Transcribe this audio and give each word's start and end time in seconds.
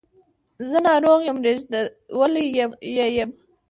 زه 0.69 0.77
ناروغ 0.87 1.19
یم 1.27 1.37
ریږدولی 1.45 2.43
یې 2.95 3.05
یم 3.15 3.29